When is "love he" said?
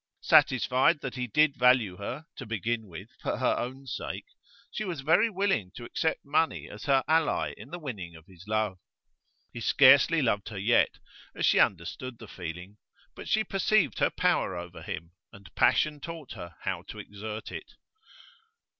8.47-9.61